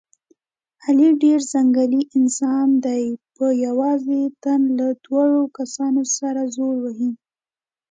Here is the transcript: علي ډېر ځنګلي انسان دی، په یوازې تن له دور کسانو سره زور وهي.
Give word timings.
علي 0.85 1.09
ډېر 1.23 1.39
ځنګلي 1.53 2.01
انسان 2.17 2.67
دی، 2.85 3.03
په 3.35 3.45
یوازې 3.65 4.21
تن 4.43 4.61
له 4.77 4.87
دور 5.05 5.27
کسانو 5.57 6.03
سره 6.17 6.41
زور 6.55 6.75
وهي. 6.83 7.11